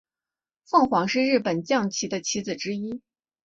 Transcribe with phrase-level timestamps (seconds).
[0.65, 3.03] 凤凰是日本将棋的棋子之一。